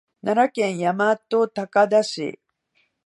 [0.23, 2.39] 奈良県大和高田市